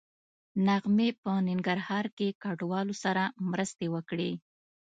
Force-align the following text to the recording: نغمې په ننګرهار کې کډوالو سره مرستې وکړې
نغمې 0.67 1.09
په 1.21 1.31
ننګرهار 1.47 2.05
کې 2.17 2.27
کډوالو 2.43 2.93
سره 3.03 3.23
مرستې 3.51 3.87
وکړې 3.93 4.31